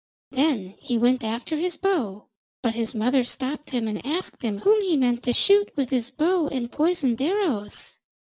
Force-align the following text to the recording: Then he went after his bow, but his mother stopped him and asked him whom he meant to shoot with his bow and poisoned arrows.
Then 0.31 0.69
he 0.79 0.97
went 0.97 1.23
after 1.23 1.57
his 1.57 1.77
bow, 1.77 2.25
but 2.63 2.73
his 2.73 2.95
mother 2.95 3.23
stopped 3.23 3.69
him 3.69 3.87
and 3.87 4.03
asked 4.03 4.41
him 4.41 4.61
whom 4.61 4.81
he 4.81 4.97
meant 4.97 5.21
to 5.21 5.31
shoot 5.33 5.71
with 5.75 5.91
his 5.91 6.09
bow 6.09 6.47
and 6.47 6.71
poisoned 6.71 7.21
arrows. 7.21 7.99